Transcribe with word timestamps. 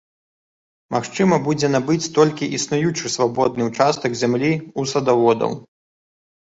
Магчыма 0.95 1.35
будзе 1.49 1.67
набыць 1.75 2.11
толькі 2.17 2.49
існуючы 2.59 3.05
свабодны 3.17 3.61
ўчастак 3.71 4.11
зямлі 4.25 4.51
ў 4.57 4.81
садаводаў. 4.95 5.51